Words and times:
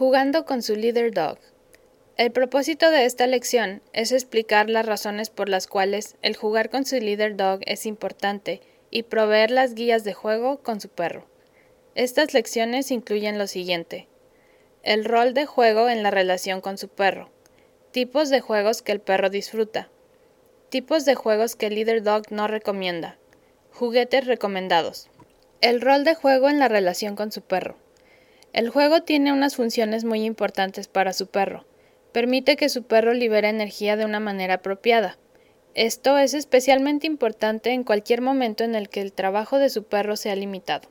Jugando 0.00 0.46
con 0.46 0.62
su 0.62 0.76
Leader 0.76 1.12
Dog. 1.12 1.36
El 2.16 2.32
propósito 2.32 2.90
de 2.90 3.04
esta 3.04 3.26
lección 3.26 3.82
es 3.92 4.12
explicar 4.12 4.70
las 4.70 4.86
razones 4.86 5.28
por 5.28 5.50
las 5.50 5.66
cuales 5.66 6.16
el 6.22 6.36
jugar 6.36 6.70
con 6.70 6.86
su 6.86 6.96
Leader 6.96 7.36
Dog 7.36 7.60
es 7.66 7.84
importante 7.84 8.62
y 8.90 9.02
proveer 9.02 9.50
las 9.50 9.74
guías 9.74 10.02
de 10.02 10.14
juego 10.14 10.62
con 10.62 10.80
su 10.80 10.88
perro. 10.88 11.26
Estas 11.94 12.32
lecciones 12.32 12.90
incluyen 12.90 13.36
lo 13.36 13.46
siguiente. 13.46 14.08
El 14.82 15.04
rol 15.04 15.34
de 15.34 15.44
juego 15.44 15.90
en 15.90 16.02
la 16.02 16.10
relación 16.10 16.62
con 16.62 16.78
su 16.78 16.88
perro. 16.88 17.28
Tipos 17.90 18.30
de 18.30 18.40
juegos 18.40 18.80
que 18.80 18.92
el 18.92 19.02
perro 19.02 19.28
disfruta. 19.28 19.90
Tipos 20.70 21.04
de 21.04 21.14
juegos 21.14 21.56
que 21.56 21.66
el 21.66 21.74
Leader 21.74 22.02
Dog 22.02 22.22
no 22.30 22.48
recomienda. 22.48 23.18
Juguetes 23.70 24.26
recomendados. 24.26 25.10
El 25.60 25.82
rol 25.82 26.04
de 26.04 26.14
juego 26.14 26.48
en 26.48 26.58
la 26.58 26.68
relación 26.68 27.16
con 27.16 27.32
su 27.32 27.42
perro. 27.42 27.76
El 28.52 28.68
juego 28.68 29.02
tiene 29.02 29.32
unas 29.32 29.54
funciones 29.54 30.04
muy 30.04 30.24
importantes 30.24 30.88
para 30.88 31.12
su 31.12 31.28
perro. 31.28 31.66
Permite 32.12 32.56
que 32.56 32.68
su 32.68 32.82
perro 32.82 33.14
libere 33.14 33.48
energía 33.48 33.96
de 33.96 34.04
una 34.04 34.18
manera 34.18 34.54
apropiada. 34.54 35.18
Esto 35.74 36.18
es 36.18 36.34
especialmente 36.34 37.06
importante 37.06 37.70
en 37.70 37.84
cualquier 37.84 38.22
momento 38.22 38.64
en 38.64 38.74
el 38.74 38.88
que 38.88 39.02
el 39.02 39.12
trabajo 39.12 39.58
de 39.58 39.70
su 39.70 39.84
perro 39.84 40.16
sea 40.16 40.34
limitado. 40.34 40.88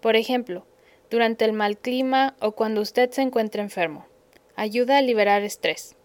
Por 0.00 0.16
ejemplo, 0.16 0.66
durante 1.10 1.44
el 1.44 1.52
mal 1.52 1.76
clima 1.76 2.36
o 2.40 2.52
cuando 2.52 2.80
usted 2.80 3.10
se 3.10 3.20
encuentra 3.20 3.62
enfermo. 3.62 4.06
Ayuda 4.56 4.96
a 4.96 5.02
liberar 5.02 5.42
estrés. 5.42 5.96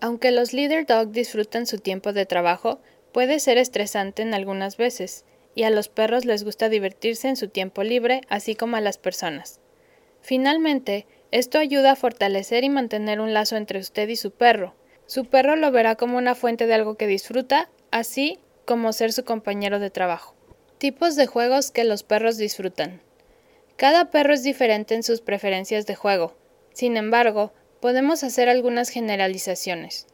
Aunque 0.00 0.30
los 0.30 0.54
leader 0.54 0.86
dog 0.86 1.10
disfrutan 1.10 1.66
su 1.66 1.78
tiempo 1.78 2.14
de 2.14 2.24
trabajo, 2.24 2.80
puede 3.12 3.40
ser 3.40 3.58
estresante 3.58 4.22
en 4.22 4.32
algunas 4.32 4.78
veces, 4.78 5.24
y 5.54 5.64
a 5.64 5.70
los 5.70 5.88
perros 5.88 6.24
les 6.24 6.44
gusta 6.44 6.70
divertirse 6.70 7.28
en 7.28 7.36
su 7.36 7.48
tiempo 7.48 7.82
libre, 7.82 8.22
así 8.28 8.54
como 8.54 8.76
a 8.76 8.80
las 8.80 8.98
personas. 8.98 9.60
Finalmente, 10.26 11.06
esto 11.30 11.56
ayuda 11.60 11.92
a 11.92 11.94
fortalecer 11.94 12.64
y 12.64 12.68
mantener 12.68 13.20
un 13.20 13.32
lazo 13.32 13.54
entre 13.54 13.78
usted 13.78 14.08
y 14.08 14.16
su 14.16 14.32
perro. 14.32 14.74
Su 15.06 15.26
perro 15.26 15.54
lo 15.54 15.70
verá 15.70 15.94
como 15.94 16.18
una 16.18 16.34
fuente 16.34 16.66
de 16.66 16.74
algo 16.74 16.96
que 16.96 17.06
disfruta, 17.06 17.70
así 17.92 18.40
como 18.64 18.92
ser 18.92 19.12
su 19.12 19.24
compañero 19.24 19.78
de 19.78 19.88
trabajo. 19.88 20.34
Tipos 20.78 21.14
de 21.14 21.28
juegos 21.28 21.70
que 21.70 21.84
los 21.84 22.02
perros 22.02 22.38
disfrutan. 22.38 23.00
Cada 23.76 24.10
perro 24.10 24.34
es 24.34 24.42
diferente 24.42 24.96
en 24.96 25.04
sus 25.04 25.20
preferencias 25.20 25.86
de 25.86 25.94
juego. 25.94 26.34
Sin 26.72 26.96
embargo, 26.96 27.52
podemos 27.78 28.24
hacer 28.24 28.48
algunas 28.48 28.88
generalizaciones. 28.88 30.08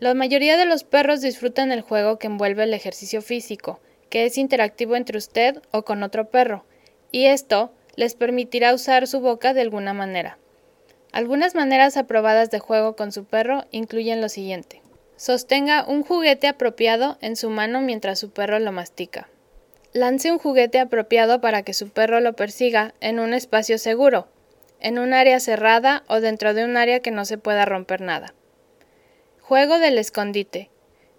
La 0.00 0.14
mayoría 0.14 0.56
de 0.56 0.64
los 0.64 0.82
perros 0.82 1.20
disfrutan 1.20 1.72
el 1.72 1.82
juego 1.82 2.18
que 2.18 2.28
envuelve 2.28 2.62
el 2.62 2.72
ejercicio 2.72 3.20
físico, 3.20 3.80
que 4.08 4.24
es 4.24 4.38
interactivo 4.38 4.96
entre 4.96 5.18
usted 5.18 5.60
o 5.72 5.84
con 5.84 6.02
otro 6.02 6.30
perro, 6.30 6.64
y 7.10 7.26
esto 7.26 7.74
les 7.96 8.14
permitirá 8.14 8.74
usar 8.74 9.06
su 9.06 9.20
boca 9.20 9.54
de 9.54 9.60
alguna 9.60 9.92
manera. 9.92 10.38
Algunas 11.12 11.54
maneras 11.54 11.96
aprobadas 11.96 12.50
de 12.50 12.58
juego 12.58 12.96
con 12.96 13.12
su 13.12 13.24
perro 13.24 13.66
incluyen 13.70 14.20
lo 14.20 14.28
siguiente. 14.28 14.80
Sostenga 15.16 15.84
un 15.86 16.02
juguete 16.02 16.48
apropiado 16.48 17.18
en 17.20 17.36
su 17.36 17.50
mano 17.50 17.80
mientras 17.80 18.18
su 18.18 18.30
perro 18.30 18.58
lo 18.58 18.72
mastica. 18.72 19.28
Lance 19.92 20.32
un 20.32 20.38
juguete 20.38 20.80
apropiado 20.80 21.42
para 21.42 21.62
que 21.62 21.74
su 21.74 21.90
perro 21.90 22.20
lo 22.20 22.32
persiga 22.32 22.94
en 23.00 23.18
un 23.18 23.34
espacio 23.34 23.76
seguro, 23.76 24.26
en 24.80 24.98
un 24.98 25.12
área 25.12 25.38
cerrada 25.38 26.02
o 26.08 26.20
dentro 26.20 26.54
de 26.54 26.64
un 26.64 26.78
área 26.78 27.00
que 27.00 27.10
no 27.10 27.26
se 27.26 27.36
pueda 27.36 27.66
romper 27.66 28.00
nada. 28.00 28.34
Juego 29.40 29.78
del 29.78 29.98
escondite. 29.98 30.70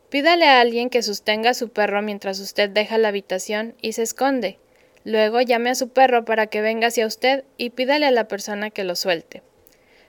Pídale 0.09 0.47
a 0.47 0.59
alguien 0.59 0.89
que 0.89 1.03
sostenga 1.03 1.52
a 1.52 1.53
su 1.53 1.69
perro 1.69 2.02
mientras 2.02 2.39
usted 2.39 2.69
deja 2.69 2.97
la 2.97 3.09
habitación 3.09 3.75
y 3.80 3.93
se 3.93 4.02
esconde. 4.02 4.58
Luego 5.03 5.41
llame 5.41 5.69
a 5.69 5.75
su 5.75 5.89
perro 5.89 6.23
para 6.25 6.47
que 6.47 6.61
venga 6.61 6.87
hacia 6.87 7.05
usted 7.05 7.43
y 7.57 7.71
pídale 7.71 8.05
a 8.05 8.11
la 8.11 8.27
persona 8.27 8.69
que 8.69 8.83
lo 8.83 8.95
suelte. 8.95 9.43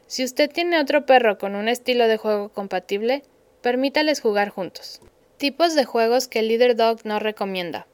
Si 0.07 0.23
usted 0.23 0.51
tiene 0.51 0.79
otro 0.79 1.07
perro 1.07 1.39
con 1.39 1.57
un 1.57 1.69
estilo 1.69 2.07
de 2.07 2.17
juego 2.17 2.51
compatible, 2.51 3.23
permítales 3.63 4.21
jugar 4.21 4.51
juntos. 4.51 5.01
Tipos 5.37 5.75
de 5.75 5.85
juegos 5.85 6.29
que 6.29 6.41
el 6.41 6.49
Leader 6.49 6.77
Dog 6.77 7.01
no 7.05 7.19
recomienda. 7.19 7.87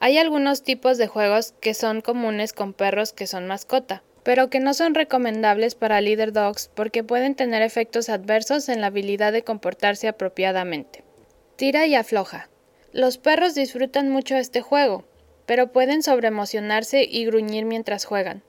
Hay 0.00 0.18
algunos 0.18 0.62
tipos 0.62 0.98
de 0.98 1.06
juegos 1.06 1.54
que 1.60 1.74
son 1.74 2.00
comunes 2.00 2.52
con 2.52 2.72
perros 2.72 3.12
que 3.12 3.26
son 3.26 3.46
mascota, 3.46 4.02
pero 4.22 4.50
que 4.50 4.60
no 4.60 4.74
son 4.74 4.94
recomendables 4.94 5.74
para 5.74 6.00
Leader 6.00 6.32
Dogs 6.32 6.70
porque 6.74 7.04
pueden 7.04 7.34
tener 7.34 7.62
efectos 7.62 8.08
adversos 8.08 8.68
en 8.68 8.80
la 8.80 8.88
habilidad 8.88 9.32
de 9.32 9.44
comportarse 9.44 10.08
apropiadamente. 10.08 11.04
Tira 11.56 11.86
y 11.86 11.94
afloja. 11.94 12.48
Los 12.92 13.18
perros 13.18 13.54
disfrutan 13.54 14.08
mucho 14.08 14.36
este 14.36 14.60
juego, 14.60 15.04
pero 15.48 15.72
pueden 15.72 16.02
sobreemocionarse 16.02 17.04
y 17.04 17.24
gruñir 17.24 17.64
mientras 17.64 18.04
juegan. 18.04 18.42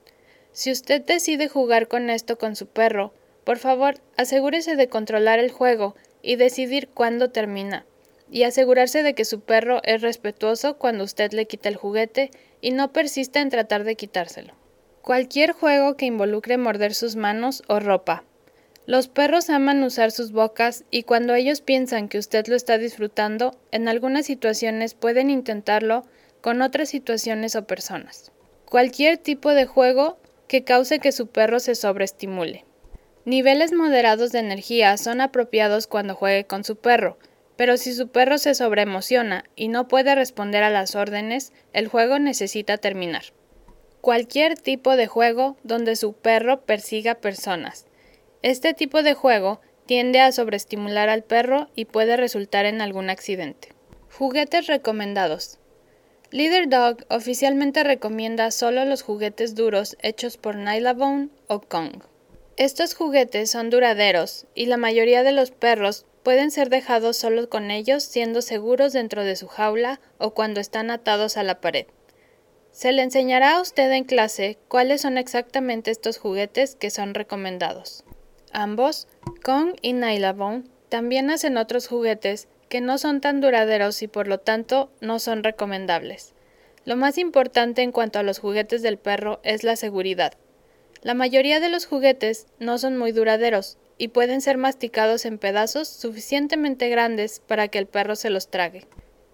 Si 0.51 0.69
usted 0.69 1.01
decide 1.01 1.47
jugar 1.47 1.87
con 1.87 2.09
esto 2.09 2.37
con 2.37 2.57
su 2.57 2.67
perro, 2.67 3.13
por 3.45 3.57
favor, 3.57 4.01
asegúrese 4.17 4.75
de 4.75 4.89
controlar 4.89 5.39
el 5.39 5.49
juego 5.49 5.95
y 6.21 6.35
decidir 6.35 6.89
cuándo 6.89 7.29
termina, 7.29 7.85
y 8.29 8.43
asegurarse 8.43 9.01
de 9.01 9.13
que 9.13 9.23
su 9.23 9.39
perro 9.39 9.79
es 9.85 10.01
respetuoso 10.01 10.77
cuando 10.77 11.05
usted 11.05 11.31
le 11.31 11.47
quita 11.47 11.69
el 11.69 11.77
juguete 11.77 12.31
y 12.59 12.71
no 12.71 12.91
persista 12.91 13.39
en 13.39 13.49
tratar 13.49 13.85
de 13.85 13.95
quitárselo. 13.95 14.53
Cualquier 15.01 15.53
juego 15.53 15.95
que 15.95 16.05
involucre 16.05 16.57
morder 16.57 16.93
sus 16.93 17.15
manos 17.15 17.63
o 17.69 17.79
ropa. 17.79 18.25
Los 18.85 19.07
perros 19.07 19.49
aman 19.49 19.83
usar 19.83 20.11
sus 20.11 20.33
bocas 20.33 20.83
y 20.91 21.03
cuando 21.03 21.33
ellos 21.33 21.61
piensan 21.61 22.09
que 22.09 22.17
usted 22.17 22.45
lo 22.47 22.57
está 22.57 22.77
disfrutando, 22.77 23.57
en 23.71 23.87
algunas 23.87 24.25
situaciones 24.25 24.95
pueden 24.95 25.29
intentarlo 25.29 26.03
con 26.41 26.61
otras 26.61 26.89
situaciones 26.89 27.55
o 27.55 27.65
personas. 27.65 28.31
Cualquier 28.65 29.17
tipo 29.17 29.51
de 29.51 29.65
juego 29.65 30.17
que 30.47 30.63
cause 30.63 30.99
que 30.99 31.11
su 31.11 31.27
perro 31.27 31.59
se 31.59 31.75
sobreestimule. 31.75 32.65
Niveles 33.25 33.73
moderados 33.73 34.31
de 34.31 34.39
energía 34.39 34.97
son 34.97 35.21
apropiados 35.21 35.87
cuando 35.87 36.15
juegue 36.15 36.45
con 36.45 36.63
su 36.63 36.77
perro, 36.77 37.17
pero 37.55 37.77
si 37.77 37.93
su 37.93 38.07
perro 38.07 38.37
se 38.37 38.55
sobreemociona 38.55 39.43
y 39.55 39.67
no 39.67 39.87
puede 39.87 40.15
responder 40.15 40.63
a 40.63 40.69
las 40.69 40.95
órdenes, 40.95 41.51
el 41.73 41.87
juego 41.87 42.17
necesita 42.17 42.77
terminar. 42.77 43.23
Cualquier 44.01 44.57
tipo 44.57 44.95
de 44.95 45.07
juego 45.07 45.57
donde 45.63 45.97
su 45.97 46.13
perro 46.13 46.61
persiga 46.61 47.15
personas. 47.15 47.85
Este 48.41 48.73
tipo 48.73 49.03
de 49.03 49.13
juego 49.13 49.59
tiende 49.85 50.21
a 50.21 50.31
sobreestimular 50.31 51.09
al 51.09 51.23
perro 51.23 51.67
y 51.75 51.85
puede 51.85 52.15
resultar 52.15 52.65
en 52.65 52.79
algún 52.79 53.09
accidente. 53.09 53.73
Juguetes 54.17 54.67
recomendados. 54.67 55.58
Leader 56.31 56.69
Dog 56.69 57.05
oficialmente 57.09 57.83
recomienda 57.83 58.51
solo 58.51 58.85
los 58.85 59.01
juguetes 59.01 59.55
duros 59.55 59.97
hechos 60.03 60.37
por 60.37 60.55
Nylabone 60.55 61.29
o 61.47 61.59
Kong. 61.59 62.03
Estos 62.55 62.93
juguetes 62.93 63.49
son 63.49 63.71
duraderos 63.71 64.45
y 64.53 64.67
la 64.67 64.77
mayoría 64.77 65.23
de 65.23 65.31
los 65.31 65.49
perros 65.49 66.05
pueden 66.21 66.51
ser 66.51 66.69
dejados 66.69 67.17
solo 67.17 67.49
con 67.49 67.71
ellos 67.71 68.03
siendo 68.03 68.43
seguros 68.43 68.93
dentro 68.93 69.23
de 69.23 69.35
su 69.35 69.47
jaula 69.47 69.99
o 70.19 70.35
cuando 70.35 70.59
están 70.59 70.91
atados 70.91 71.35
a 71.35 71.41
la 71.41 71.61
pared. 71.61 71.87
Se 72.71 72.91
le 72.91 73.01
enseñará 73.01 73.57
a 73.57 73.61
usted 73.61 73.91
en 73.91 74.03
clase 74.03 74.59
cuáles 74.67 75.01
son 75.01 75.17
exactamente 75.17 75.89
estos 75.89 76.19
juguetes 76.19 76.75
que 76.75 76.91
son 76.91 77.15
recomendados. 77.15 78.03
Ambos, 78.51 79.07
Kong 79.43 79.77
y 79.81 79.93
Nylabone, 79.93 80.65
también 80.89 81.29
hacen 81.29 81.57
otros 81.57 81.87
juguetes 81.87 82.47
que 82.67 82.81
no 82.81 82.97
son 82.97 83.21
tan 83.21 83.41
duraderos 83.41 84.01
y 84.01 84.07
por 84.07 84.27
lo 84.27 84.39
tanto 84.39 84.91
no 85.01 85.19
son 85.19 85.43
recomendables. 85.43 86.33
Lo 86.85 86.95
más 86.95 87.17
importante 87.17 87.81
en 87.81 87.91
cuanto 87.91 88.19
a 88.19 88.23
los 88.23 88.39
juguetes 88.39 88.81
del 88.81 88.97
perro 88.97 89.39
es 89.43 89.63
la 89.63 89.75
seguridad. 89.75 90.33
La 91.01 91.13
mayoría 91.13 91.59
de 91.59 91.69
los 91.69 91.85
juguetes 91.85 92.47
no 92.59 92.77
son 92.77 92.97
muy 92.97 93.11
duraderos 93.11 93.77
y 93.97 94.09
pueden 94.09 94.41
ser 94.41 94.57
masticados 94.57 95.25
en 95.25 95.37
pedazos 95.37 95.87
suficientemente 95.87 96.89
grandes 96.89 97.39
para 97.39 97.67
que 97.67 97.79
el 97.79 97.85
perro 97.85 98.15
se 98.15 98.29
los 98.29 98.49
trague. 98.49 98.85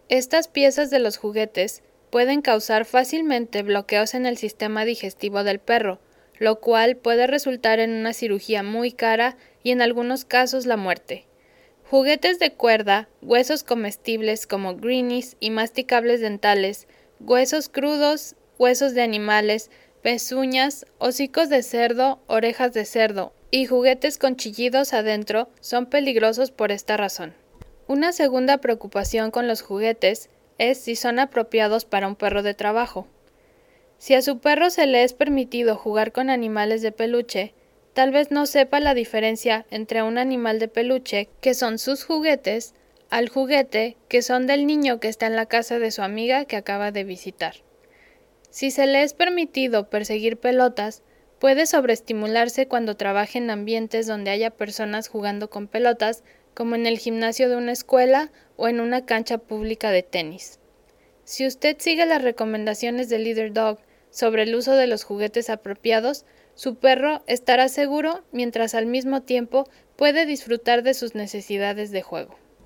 Estas 0.09 0.47
piezas 0.47 0.89
de 0.89 0.99
los 0.99 1.17
juguetes 1.17 1.83
pueden 2.09 2.41
causar 2.41 2.85
fácilmente 2.85 3.63
bloqueos 3.63 4.13
en 4.13 4.25
el 4.25 4.37
sistema 4.37 4.85
digestivo 4.85 5.43
del 5.43 5.59
perro, 5.59 5.99
lo 6.37 6.59
cual 6.59 6.97
puede 6.97 7.27
resultar 7.27 7.79
en 7.79 7.91
una 7.91 8.13
cirugía 8.13 8.63
muy 8.63 8.91
cara 8.91 9.37
y 9.63 9.71
en 9.71 9.81
algunos 9.81 10.25
casos 10.25 10.65
la 10.65 10.77
muerte. 10.77 11.25
Juguetes 11.87 12.39
de 12.39 12.51
cuerda, 12.51 13.07
huesos 13.21 13.63
comestibles 13.63 14.47
como 14.47 14.75
greenies 14.75 15.37
y 15.39 15.51
masticables 15.51 16.19
dentales, 16.19 16.87
huesos 17.19 17.69
crudos, 17.69 18.35
huesos 18.57 18.95
de 18.95 19.03
animales, 19.03 19.69
pezuñas, 20.01 20.87
hocicos 20.97 21.47
de 21.49 21.61
cerdo, 21.61 22.19
orejas 22.25 22.73
de 22.73 22.85
cerdo 22.85 23.33
y 23.51 23.67
juguetes 23.67 24.17
con 24.17 24.35
chillidos 24.35 24.93
adentro 24.93 25.47
son 25.59 25.85
peligrosos 25.85 26.49
por 26.49 26.71
esta 26.71 26.97
razón. 26.97 27.35
Una 27.85 28.13
segunda 28.13 28.57
preocupación 28.57 29.29
con 29.29 29.47
los 29.47 29.61
juguetes 29.61 30.31
es 30.57 30.79
si 30.79 30.95
son 30.95 31.19
apropiados 31.19 31.85
para 31.85 32.07
un 32.07 32.15
perro 32.15 32.41
de 32.41 32.55
trabajo. 32.55 33.05
Si 33.99 34.15
a 34.15 34.23
su 34.23 34.39
perro 34.39 34.71
se 34.71 34.87
le 34.87 35.03
es 35.03 35.13
permitido 35.13 35.75
jugar 35.75 36.11
con 36.11 36.31
animales 36.31 36.81
de 36.81 36.91
peluche, 36.91 37.53
Tal 37.95 38.11
vez 38.11 38.29
no 38.29 38.45
sepa 38.45 38.79
la 38.79 38.93
diferencia 38.93 39.65
entre 39.71 40.03
un 40.03 40.19
animal 40.19 40.59
de 40.59 40.67
peluche, 40.67 41.29
que 41.41 41.55
son 41.55 41.79
sus 41.79 42.03
juguetes, 42.03 42.75
al 43.09 43.29
juguete, 43.29 43.97
que 44.07 44.21
son 44.21 44.45
del 44.45 44.67
niño 44.67 44.99
que 44.99 45.07
está 45.07 45.25
en 45.25 45.35
la 45.35 45.47
casa 45.47 45.79
de 45.79 45.89
su 45.89 46.03
amiga 46.03 46.45
que 46.45 46.57
acaba 46.57 46.91
de 46.91 47.03
visitar. 47.03 47.55
Si 48.51 48.69
se 48.69 48.85
le 48.85 49.01
es 49.01 49.15
permitido 49.15 49.89
perseguir 49.89 50.37
pelotas, 50.37 51.01
Puede 51.39 51.65
sobreestimularse 51.65 52.67
cuando 52.67 52.95
trabaje 52.95 53.37
en 53.37 53.49
ambientes 53.49 54.07
donde 54.07 54.31
haya 54.31 54.51
personas 54.51 55.09
jugando 55.09 55.49
con 55.49 55.67
pelotas, 55.67 56.23
como 56.53 56.75
en 56.75 56.85
el 56.85 56.97
gimnasio 56.97 57.49
de 57.49 57.57
una 57.57 57.73
escuela 57.73 58.31
o 58.55 58.69
en 58.69 58.79
una 58.79 59.05
cancha 59.05 59.37
pública 59.37 59.91
de 59.91 60.01
tenis. 60.01 60.59
Si 61.25 61.45
usted 61.45 61.75
sigue 61.79 62.05
las 62.05 62.21
recomendaciones 62.21 63.09
del 63.09 63.25
Leader 63.25 63.51
Dog 63.51 63.79
sobre 64.09 64.43
el 64.43 64.55
uso 64.55 64.75
de 64.75 64.87
los 64.87 65.03
juguetes 65.03 65.49
apropiados, 65.49 66.25
su 66.55 66.75
perro 66.75 67.21
estará 67.27 67.67
seguro 67.69 68.23
mientras 68.31 68.73
al 68.75 68.85
mismo 68.85 69.21
tiempo 69.21 69.65
puede 69.95 70.25
disfrutar 70.25 70.83
de 70.83 70.93
sus 70.93 71.13
necesidades 71.13 71.91
de 71.91 72.01
juego. 72.01 72.35